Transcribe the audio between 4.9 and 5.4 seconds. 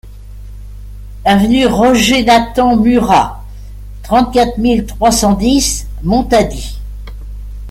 cent